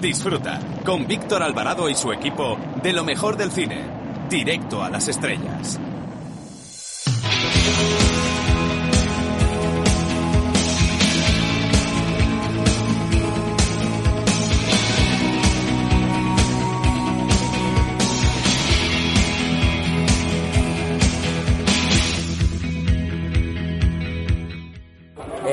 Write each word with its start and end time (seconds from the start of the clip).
Disfruta 0.00 0.60
con 0.84 1.06
Víctor 1.06 1.42
Alvarado 1.42 1.88
y 1.88 1.94
su 1.94 2.12
equipo 2.12 2.56
de 2.82 2.92
lo 2.92 3.04
mejor 3.04 3.36
del 3.36 3.50
cine. 3.50 3.82
Directo 4.28 4.82
a 4.82 4.90
las 4.90 5.08
estrellas. 5.08 5.80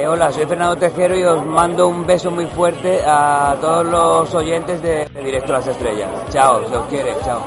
Eh, 0.03 0.07
hola, 0.07 0.33
soy 0.33 0.45
Fernando 0.45 0.75
Tejero 0.75 1.17
y 1.17 1.23
os 1.23 1.45
mando 1.45 1.87
un 1.87 2.05
beso 2.05 2.29
muy 2.29 2.45
fuerte 2.47 2.99
a 3.05 3.55
todos 3.61 3.85
los 3.85 4.35
oyentes 4.35 4.81
de, 4.81 5.07
Directo 5.23 5.53
a 5.53 5.59
las 5.59 5.67
Estrellas. 5.67 6.09
Chao, 6.29 6.67
se 6.67 6.75
os 6.75 6.85
quiere, 6.87 7.15
chao. 7.23 7.39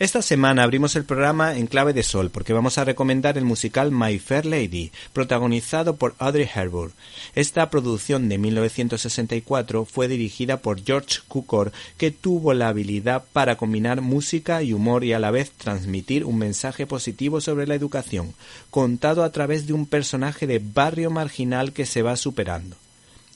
Esta 0.00 0.22
semana 0.22 0.62
abrimos 0.62 0.96
el 0.96 1.04
programa 1.04 1.58
en 1.58 1.66
clave 1.66 1.92
de 1.92 2.02
sol 2.02 2.30
porque 2.30 2.54
vamos 2.54 2.78
a 2.78 2.84
recomendar 2.84 3.36
el 3.36 3.44
musical 3.44 3.92
My 3.92 4.18
Fair 4.18 4.46
Lady, 4.46 4.92
protagonizado 5.12 5.96
por 5.96 6.14
Audrey 6.18 6.48
Hepburn. 6.54 6.94
Esta 7.34 7.68
producción 7.68 8.30
de 8.30 8.38
1964 8.38 9.84
fue 9.84 10.08
dirigida 10.08 10.62
por 10.62 10.82
George 10.82 11.18
Cukor, 11.28 11.72
que 11.98 12.10
tuvo 12.10 12.54
la 12.54 12.68
habilidad 12.68 13.24
para 13.34 13.58
combinar 13.58 14.00
música 14.00 14.62
y 14.62 14.72
humor 14.72 15.04
y 15.04 15.12
a 15.12 15.18
la 15.18 15.30
vez 15.30 15.50
transmitir 15.50 16.24
un 16.24 16.38
mensaje 16.38 16.86
positivo 16.86 17.42
sobre 17.42 17.66
la 17.66 17.74
educación, 17.74 18.32
contado 18.70 19.22
a 19.22 19.32
través 19.32 19.66
de 19.66 19.74
un 19.74 19.84
personaje 19.84 20.46
de 20.46 20.62
barrio 20.64 21.10
marginal 21.10 21.74
que 21.74 21.84
se 21.84 22.00
va 22.00 22.16
superando. 22.16 22.74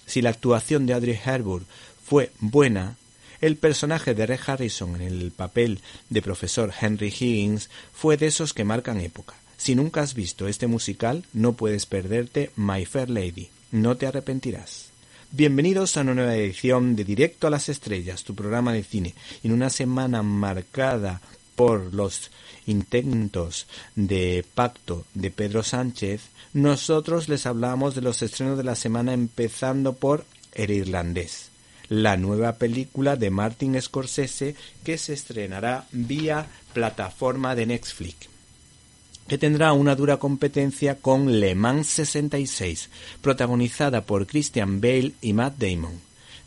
Si 0.07 0.23
la 0.23 0.31
actuación 0.31 0.87
de 0.87 0.95
Audrey 0.95 1.21
Hepburn 1.27 1.67
fue 2.03 2.33
buena, 2.41 2.97
el 3.41 3.57
personaje 3.57 4.15
de 4.15 4.27
Red 4.27 4.41
Harrison 4.47 4.97
en 4.97 5.03
el 5.03 5.31
papel 5.31 5.81
de 6.11 6.23
profesor 6.23 6.73
Henry 6.79 7.09
Higgins 7.09 7.71
fue 7.93 8.17
de 8.17 8.27
esos 8.27 8.53
que 8.53 8.65
marcan 8.65 9.01
época. 9.01 9.35
Si 9.57 9.75
nunca 9.75 10.03
has 10.03 10.15
visto 10.15 10.49
este 10.49 10.67
musical, 10.67 11.25
no 11.33 11.55
puedes 11.55 11.87
perderte 11.87 12.51
My 12.57 12.85
Fair 12.85 13.11
Lady. 13.11 13.49
No 13.71 13.97
te 13.97 14.07
arrepentirás. 14.07 14.91
Bienvenidos 15.31 15.97
a 15.97 16.03
una 16.03 16.15
nueva 16.15 16.37
edición 16.37 16.97
de 16.97 17.05
Directo 17.05 17.47
a 17.47 17.51
las 17.51 17.69
Estrellas, 17.69 18.25
tu 18.25 18.35
programa 18.35 18.73
de 18.73 18.85
cine, 18.85 19.15
en 19.43 19.53
una 19.53 19.71
semana 19.71 20.23
marcada 20.23 21.21
por 21.57 21.95
los 21.95 22.31
intentos 22.67 23.67
de 23.95 24.45
pacto 24.55 25.05
de 25.15 25.31
Pedro 25.31 25.63
Sánchez, 25.63 26.23
nosotros 26.53 27.29
les 27.29 27.47
hablamos 27.47 27.95
de 27.95 28.03
los 28.03 28.23
estrenos 28.23 28.59
de 28.59 28.65
la 28.65 28.75
semana 28.75 29.13
empezando 29.13 29.95
por 29.95 30.25
El 30.53 30.71
Irlandés 30.71 31.54
la 31.89 32.17
nueva 32.17 32.55
película 32.55 33.17
de 33.17 33.31
Martin 33.31 33.81
Scorsese 33.81 34.55
que 34.85 34.99
se 34.99 35.13
estrenará 35.13 35.87
vía 35.93 36.47
plataforma 36.73 37.55
de 37.55 37.67
Netflix 37.67 38.35
que 39.29 39.39
tendrá 39.39 39.73
una 39.73 39.97
dura 39.97 40.19
competencia 40.19 40.97
con 40.97 41.41
Le 41.41 41.55
Mans 41.55 41.87
66, 41.89 42.91
protagonizada 43.23 44.03
por 44.03 44.27
Christian 44.27 44.81
Bale 44.81 45.13
y 45.23 45.33
Matt 45.33 45.55
Damon. 45.59 45.99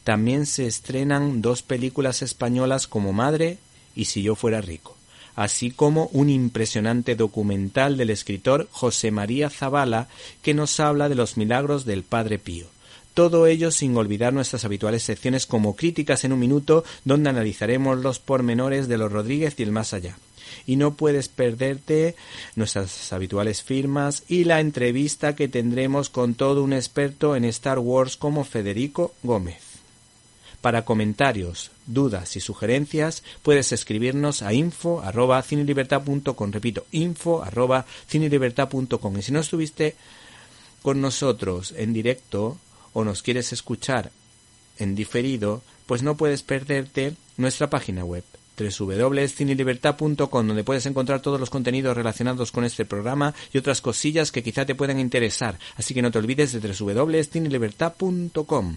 También 0.03 0.45
se 0.45 0.67
estrenan 0.67 1.41
dos 1.41 1.63
películas 1.63 2.22
españolas 2.22 2.88
como 2.88 3.13
Madre 3.13 3.57
y 3.95 4.06
Si 4.06 4.22
yo 4.22 4.35
fuera 4.35 4.62
rico, 4.62 4.95
así 5.35 5.72
como 5.72 6.06
un 6.13 6.29
impresionante 6.29 7.16
documental 7.16 7.97
del 7.97 8.12
escritor 8.12 8.67
José 8.72 9.09
María 9.09 9.50
Zavala 9.50 10.07
que 10.44 10.53
nos 10.53 10.79
habla 10.79 11.09
de 11.09 11.16
los 11.16 11.35
milagros 11.35 11.83
del 11.83 12.03
Padre 12.03 12.38
Pío. 12.38 12.67
Todo 13.17 13.47
ello 13.47 13.72
sin 13.72 13.97
olvidar 13.97 14.31
nuestras 14.31 14.63
habituales 14.63 15.01
secciones 15.01 15.47
como 15.47 15.75
Críticas 15.75 16.23
en 16.23 16.33
un 16.33 16.39
Minuto, 16.39 16.83
donde 17.03 17.31
analizaremos 17.31 17.97
los 17.97 18.19
pormenores 18.19 18.88
de 18.88 19.00
los 19.00 19.11
Rodríguez 19.11 19.55
y 19.57 19.63
el 19.63 19.72
más 19.72 19.95
allá. 19.95 20.19
Y 20.67 20.75
no 20.75 20.94
puedes 20.94 21.27
perderte 21.27 22.16
nuestras 22.56 23.11
habituales 23.11 23.63
firmas 23.63 24.22
y 24.27 24.44
la 24.44 24.59
entrevista 24.59 25.35
que 25.35 25.47
tendremos 25.47 26.11
con 26.11 26.35
todo 26.35 26.63
un 26.63 26.73
experto 26.73 27.35
en 27.35 27.45
Star 27.45 27.79
Wars 27.79 28.17
como 28.17 28.44
Federico 28.44 29.16
Gómez. 29.23 29.63
Para 30.61 30.85
comentarios, 30.85 31.72
dudas 31.88 32.35
y 32.35 32.39
sugerencias 32.39 33.23
puedes 33.41 33.72
escribirnos 33.72 34.44
a 34.44 34.53
info 34.53 35.01
arroba 35.01 35.41
cinelibertad.com. 35.41 36.51
Repito, 36.51 36.85
info 36.91 37.41
arroba 37.41 37.83
cinelibertad.com. 38.07 39.17
Y 39.17 39.22
si 39.23 39.31
no 39.31 39.39
estuviste 39.39 39.95
con 40.83 41.01
nosotros 41.01 41.73
en 41.75 41.94
directo, 41.94 42.59
o 42.97 43.06
nos 43.06 43.22
quieres 43.22 43.53
escuchar 43.53 44.09
en 44.80 44.96
diferido, 44.96 45.62
pues 45.85 46.02
no 46.02 46.18
puedes 46.18 46.41
perderte 46.41 47.13
nuestra 47.38 47.69
página 47.69 48.03
web 48.03 48.24
www.cinelibertad.com 48.58 50.47
donde 50.47 50.63
puedes 50.63 50.88
encontrar 50.88 51.22
todos 51.22 51.40
los 51.40 51.52
contenidos 51.52 51.96
relacionados 51.96 52.52
con 52.52 52.63
este 52.63 52.86
programa 52.86 53.36
y 53.53 53.59
otras 53.59 53.81
cosillas 53.81 54.31
que 54.31 54.41
quizá 54.41 54.66
te 54.66 54.74
puedan 54.74 55.00
interesar. 55.00 55.59
Así 55.75 55.94
que 55.94 56.02
no 56.02 56.09
te 56.09 56.18
olvides 56.18 56.53
de 56.53 56.59
www.cinelibertad.com. 56.59 58.75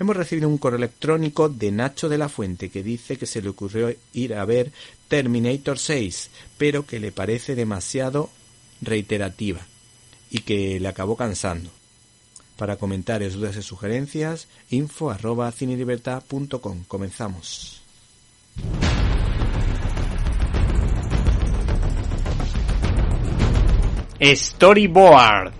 Hemos 0.00 0.16
recibido 0.16 0.48
un 0.48 0.58
correo 0.58 0.78
electrónico 0.78 1.48
de 1.48 1.70
Nacho 1.70 2.08
de 2.08 2.18
la 2.18 2.28
Fuente 2.28 2.68
que 2.68 2.82
dice 2.82 3.16
que 3.16 3.26
se 3.26 3.42
le 3.42 3.50
ocurrió 3.50 3.94
ir 4.12 4.34
a 4.34 4.44
ver 4.44 4.72
Terminator 5.06 5.78
6, 5.78 6.30
pero 6.58 6.84
que 6.84 6.98
le 6.98 7.12
parece 7.12 7.54
demasiado 7.54 8.28
reiterativa 8.80 9.60
y 10.32 10.40
que 10.40 10.80
le 10.80 10.88
acabó 10.88 11.14
cansando. 11.14 11.70
Para 12.62 12.76
comentarios, 12.76 13.34
dudas 13.34 13.56
y 13.56 13.62
sugerencias, 13.62 14.46
info 14.70 15.10
arroba 15.10 15.50
cinelibertad.com. 15.50 16.84
Comenzamos. 16.86 17.82
Storyboard. 24.20 25.52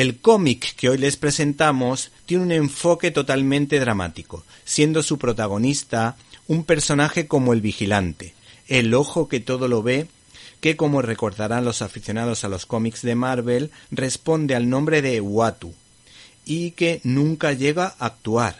El 0.00 0.18
cómic 0.18 0.76
que 0.76 0.88
hoy 0.88 0.96
les 0.96 1.18
presentamos 1.18 2.10
tiene 2.24 2.44
un 2.44 2.52
enfoque 2.52 3.10
totalmente 3.10 3.78
dramático, 3.78 4.44
siendo 4.64 5.02
su 5.02 5.18
protagonista 5.18 6.16
un 6.48 6.64
personaje 6.64 7.26
como 7.26 7.52
el 7.52 7.60
vigilante, 7.60 8.32
el 8.66 8.94
ojo 8.94 9.28
que 9.28 9.40
todo 9.40 9.68
lo 9.68 9.82
ve, 9.82 10.06
que 10.62 10.74
como 10.74 11.02
recordarán 11.02 11.66
los 11.66 11.82
aficionados 11.82 12.44
a 12.44 12.48
los 12.48 12.64
cómics 12.64 13.02
de 13.02 13.14
Marvel, 13.14 13.72
responde 13.90 14.54
al 14.54 14.70
nombre 14.70 15.02
de 15.02 15.20
Watu, 15.20 15.74
y 16.46 16.70
que 16.70 17.02
nunca 17.04 17.52
llega 17.52 17.94
a 17.98 18.06
actuar, 18.06 18.56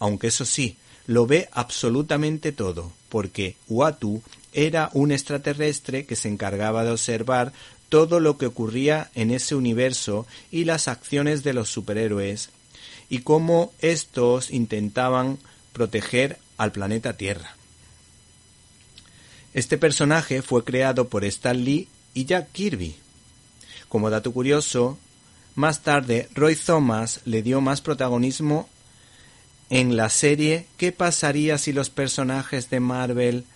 aunque 0.00 0.26
eso 0.26 0.44
sí, 0.44 0.78
lo 1.06 1.28
ve 1.28 1.48
absolutamente 1.52 2.50
todo, 2.50 2.90
porque 3.12 3.56
Watu 3.68 4.22
era 4.54 4.88
un 4.94 5.12
extraterrestre 5.12 6.06
que 6.06 6.16
se 6.16 6.28
encargaba 6.28 6.82
de 6.82 6.92
observar 6.92 7.52
todo 7.90 8.20
lo 8.20 8.38
que 8.38 8.46
ocurría 8.46 9.10
en 9.14 9.30
ese 9.30 9.54
universo 9.54 10.26
y 10.50 10.64
las 10.64 10.88
acciones 10.88 11.42
de 11.42 11.52
los 11.52 11.68
superhéroes 11.68 12.48
y 13.10 13.18
cómo 13.18 13.70
estos 13.80 14.50
intentaban 14.50 15.38
proteger 15.74 16.38
al 16.56 16.72
planeta 16.72 17.18
Tierra. 17.18 17.54
Este 19.52 19.76
personaje 19.76 20.40
fue 20.40 20.64
creado 20.64 21.08
por 21.08 21.26
Stan 21.26 21.62
Lee 21.62 21.88
y 22.14 22.24
Jack 22.24 22.50
Kirby. 22.52 22.96
Como 23.90 24.08
dato 24.08 24.32
curioso, 24.32 24.98
más 25.54 25.82
tarde 25.82 26.30
Roy 26.32 26.56
Thomas 26.56 27.20
le 27.26 27.42
dio 27.42 27.60
más 27.60 27.82
protagonismo 27.82 28.70
en 29.72 29.96
la 29.96 30.10
serie 30.10 30.66
¿Qué 30.76 30.92
pasaría 30.92 31.56
si 31.56 31.72
los 31.72 31.88
personajes 31.88 32.68
de 32.68 32.78
Marvel 32.78 33.46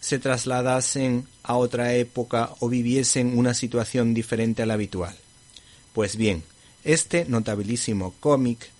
se 0.00 0.18
trasladasen 0.18 1.24
a 1.44 1.54
otra 1.54 1.94
época 1.94 2.50
o 2.58 2.68
viviesen 2.68 3.38
una 3.38 3.54
situación 3.54 4.12
diferente 4.12 4.62
a 4.62 4.66
la 4.66 4.74
habitual. 4.74 5.14
Pues 5.92 6.16
bien, 6.16 6.42
este 6.82 7.26
notabilísimo 7.26 8.12
cómic 8.18 8.70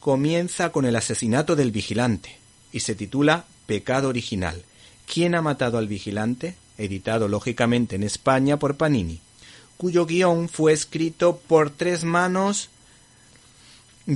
comienza 0.00 0.72
con 0.72 0.84
el 0.84 0.96
asesinato 0.96 1.54
del 1.54 1.70
vigilante 1.70 2.38
y 2.72 2.80
se 2.80 2.96
titula 2.96 3.44
Pecado 3.66 4.08
Original, 4.08 4.64
¿Quién 5.06 5.36
ha 5.36 5.42
matado 5.42 5.78
al 5.78 5.86
vigilante? 5.86 6.56
editado 6.76 7.28
lógicamente 7.28 7.94
en 7.94 8.02
España 8.02 8.58
por 8.58 8.76
Panini, 8.76 9.20
cuyo 9.76 10.06
guion 10.06 10.48
fue 10.48 10.72
escrito 10.72 11.36
por 11.36 11.70
tres 11.70 12.02
manos 12.02 12.68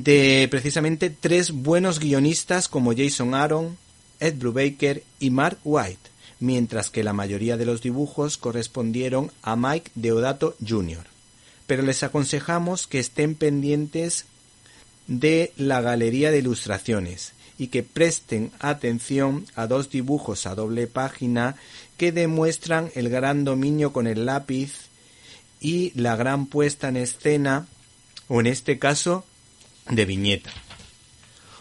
de 0.03 0.49
precisamente 0.51 1.09
tres 1.09 1.53
buenos 1.53 2.01
guionistas 2.01 2.69
como 2.69 2.97
Jason 2.97 3.33
Aaron, 3.33 3.79
Ed 4.19 4.35
Brubaker 4.35 5.05
y 5.21 5.31
Mark 5.31 5.59
White, 5.63 6.11
mientras 6.41 6.91
que 6.91 7.05
la 7.05 7.13
mayoría 7.13 7.57
de 7.57 7.65
los 7.65 7.81
dibujos 7.81 8.37
correspondieron 8.37 9.31
a 9.43 9.55
Mike 9.55 9.93
Deodato 9.95 10.57
Jr. 10.67 11.05
Pero 11.69 11.85
les 11.85 12.03
aconsejamos 12.03 12.89
que 12.89 12.99
estén 12.99 13.37
pendientes 13.37 14.25
de 15.07 15.53
la 15.57 15.81
galería 15.81 16.33
de 16.33 16.39
ilustraciones 16.39 17.33
y 17.57 17.69
que 17.69 17.85
presten 17.85 18.51
atención 18.59 19.47
a 19.55 19.69
dos 19.69 19.91
dibujos 19.91 20.47
a 20.47 20.57
doble 20.57 20.89
página 20.89 21.55
que 21.97 22.11
demuestran 22.11 22.91
el 22.97 23.11
gran 23.11 23.45
dominio 23.45 23.93
con 23.93 24.09
el 24.09 24.27
lápiz 24.27 24.89
y 25.61 25.93
la 25.95 26.17
gran 26.17 26.47
puesta 26.47 26.89
en 26.89 26.97
escena, 26.97 27.69
o 28.27 28.41
en 28.41 28.49
este 28.49 28.81
caso, 28.81 29.25
de 29.89 30.05
viñeta. 30.05 30.51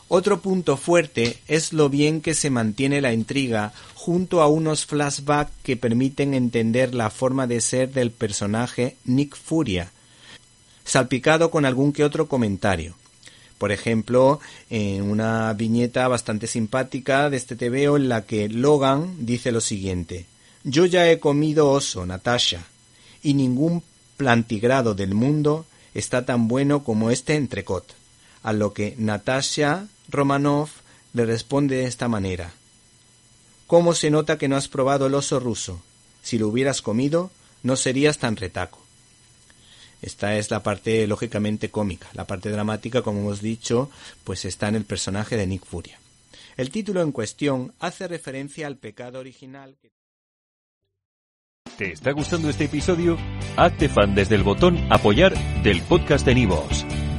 Otro 0.08 0.42
punto 0.42 0.78
fuerte 0.78 1.40
es 1.48 1.74
lo 1.74 1.90
bien 1.90 2.22
que 2.22 2.34
se 2.34 2.50
mantiene 2.50 3.02
la 3.02 3.14
intriga 3.14 3.74
junto 3.96 4.42
a 4.42 4.48
unos 4.48 4.86
flashbacks 4.86 5.52
que 5.64 5.78
permiten 5.78 6.34
entender 6.34 6.94
la 6.94 7.10
forma 7.10 7.48
de 7.48 7.62
ser 7.62 7.92
del 7.94 8.12
personaje 8.12 8.98
Nick 9.06 9.36
Furia, 9.36 9.92
salpicado 10.84 11.50
con 11.50 11.66
algún 11.66 11.94
que 11.94 12.04
otro 12.04 12.28
comentario. 12.28 12.96
Por 13.58 13.72
ejemplo, 13.72 14.40
en 14.70 15.04
una 15.04 15.54
viñeta 15.54 16.08
bastante 16.08 16.48
simpática 16.48 17.30
de 17.30 17.38
este 17.38 17.56
TVO 17.56 17.96
en 17.96 18.10
la 18.10 18.24
que 18.24 18.50
Logan 18.50 19.26
dice 19.26 19.52
lo 19.52 19.62
siguiente: 19.62 20.26
Yo 20.64 20.86
ya 20.86 21.10
he 21.10 21.20
comido 21.20 21.72
oso, 21.72 22.06
Natasha, 22.06 22.66
y 23.24 23.34
ningún 23.36 23.82
plantigrado 24.18 24.96
del 24.96 25.16
mundo 25.16 25.66
está 25.94 26.26
tan 26.26 26.48
bueno 26.48 26.84
como 26.84 27.10
este 27.10 27.36
entrecot. 27.36 28.03
A 28.44 28.54
lo 28.54 28.74
que 28.74 28.96
Natasha 28.98 29.88
Romanov 30.10 30.70
le 31.14 31.26
responde 31.26 31.78
de 31.78 31.86
esta 31.86 32.08
manera: 32.08 32.52
¿Cómo 33.68 33.94
se 33.94 34.10
nota 34.10 34.38
que 34.38 34.48
no 34.48 34.56
has 34.58 34.68
probado 34.68 35.08
el 35.08 35.16
oso 35.16 35.40
ruso? 35.40 35.82
Si 36.22 36.38
lo 36.38 36.48
hubieras 36.50 36.82
comido, 36.82 37.32
no 37.64 37.76
serías 37.76 38.18
tan 38.18 38.36
retaco. 38.36 38.80
Esta 40.02 40.36
es 40.38 40.52
la 40.52 40.62
parte 40.64 41.08
lógicamente 41.08 41.70
cómica. 41.70 42.10
La 42.14 42.26
parte 42.28 42.50
dramática, 42.50 43.02
como 43.02 43.22
hemos 43.22 43.42
dicho, 43.42 43.90
pues 44.26 44.44
está 44.44 44.68
en 44.68 44.76
el 44.76 44.84
personaje 44.84 45.38
de 45.38 45.48
Nick 45.48 45.66
Furia. 45.66 45.98
El 46.58 46.70
título 46.72 47.02
en 47.02 47.12
cuestión 47.14 47.74
hace 47.80 48.08
referencia 48.08 48.68
al 48.68 48.78
pecado 48.78 49.20
original. 49.20 49.76
que- 49.82 49.92
¿Te 51.78 51.94
está 51.94 52.12
gustando 52.12 52.50
este 52.50 52.66
episodio? 52.66 53.18
Hazte 53.56 53.88
fan 53.90 54.14
desde 54.14 54.36
el 54.36 54.44
botón 54.44 54.78
Apoyar 54.92 55.34
del 55.64 55.82
podcast 55.84 56.26
de 56.26 56.36
Nivos. 56.36 56.86